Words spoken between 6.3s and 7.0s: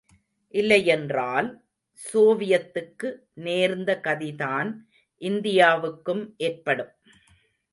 ஏற்படும்.